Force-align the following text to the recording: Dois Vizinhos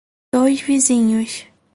Dois 0.33 0.59
Vizinhos 0.65 1.45